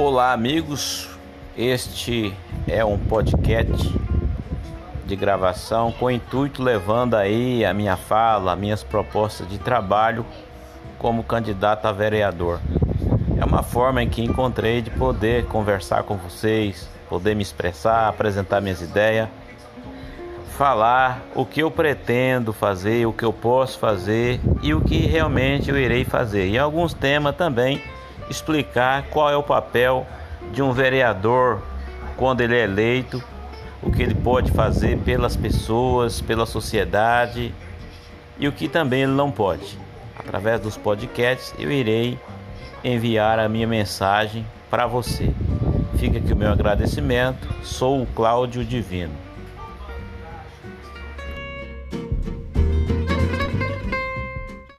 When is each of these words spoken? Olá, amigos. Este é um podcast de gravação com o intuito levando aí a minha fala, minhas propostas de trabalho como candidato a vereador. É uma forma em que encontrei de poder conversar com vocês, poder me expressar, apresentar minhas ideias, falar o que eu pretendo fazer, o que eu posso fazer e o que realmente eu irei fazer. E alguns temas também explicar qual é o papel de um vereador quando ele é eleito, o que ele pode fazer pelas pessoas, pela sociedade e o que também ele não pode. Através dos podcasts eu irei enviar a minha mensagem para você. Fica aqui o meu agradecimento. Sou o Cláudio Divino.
Olá, 0.00 0.32
amigos. 0.32 1.08
Este 1.56 2.32
é 2.68 2.84
um 2.84 2.96
podcast 2.96 3.92
de 5.04 5.16
gravação 5.16 5.90
com 5.90 6.04
o 6.04 6.10
intuito 6.10 6.62
levando 6.62 7.14
aí 7.14 7.64
a 7.64 7.74
minha 7.74 7.96
fala, 7.96 8.54
minhas 8.54 8.84
propostas 8.84 9.48
de 9.48 9.58
trabalho 9.58 10.24
como 11.00 11.24
candidato 11.24 11.86
a 11.86 11.90
vereador. 11.90 12.60
É 13.40 13.44
uma 13.44 13.64
forma 13.64 14.00
em 14.00 14.08
que 14.08 14.22
encontrei 14.22 14.80
de 14.80 14.88
poder 14.88 15.46
conversar 15.46 16.04
com 16.04 16.16
vocês, 16.16 16.88
poder 17.08 17.34
me 17.34 17.42
expressar, 17.42 18.06
apresentar 18.06 18.60
minhas 18.60 18.80
ideias, 18.80 19.28
falar 20.56 21.24
o 21.34 21.44
que 21.44 21.60
eu 21.60 21.72
pretendo 21.72 22.52
fazer, 22.52 23.04
o 23.04 23.12
que 23.12 23.24
eu 23.24 23.32
posso 23.32 23.80
fazer 23.80 24.40
e 24.62 24.72
o 24.72 24.80
que 24.80 24.98
realmente 24.98 25.70
eu 25.70 25.76
irei 25.76 26.04
fazer. 26.04 26.46
E 26.46 26.56
alguns 26.56 26.94
temas 26.94 27.34
também 27.34 27.82
explicar 28.30 29.04
qual 29.10 29.30
é 29.30 29.36
o 29.36 29.42
papel 29.42 30.06
de 30.52 30.62
um 30.62 30.72
vereador 30.72 31.62
quando 32.16 32.40
ele 32.40 32.56
é 32.56 32.64
eleito, 32.64 33.22
o 33.82 33.90
que 33.90 34.02
ele 34.02 34.14
pode 34.14 34.50
fazer 34.50 34.98
pelas 34.98 35.36
pessoas, 35.36 36.20
pela 36.20 36.46
sociedade 36.46 37.54
e 38.38 38.48
o 38.48 38.52
que 38.52 38.68
também 38.68 39.02
ele 39.02 39.12
não 39.12 39.30
pode. 39.30 39.78
Através 40.18 40.60
dos 40.60 40.76
podcasts 40.76 41.54
eu 41.58 41.70
irei 41.70 42.18
enviar 42.82 43.38
a 43.38 43.48
minha 43.48 43.66
mensagem 43.66 44.44
para 44.70 44.86
você. 44.86 45.32
Fica 45.96 46.18
aqui 46.18 46.32
o 46.32 46.36
meu 46.36 46.50
agradecimento. 46.50 47.48
Sou 47.62 48.02
o 48.02 48.06
Cláudio 48.06 48.64
Divino. 48.64 49.27